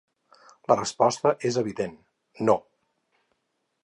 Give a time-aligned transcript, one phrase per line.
[0.71, 1.93] La resposta és evident:
[2.47, 2.57] no.